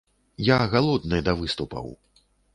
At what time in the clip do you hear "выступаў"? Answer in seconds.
1.43-1.87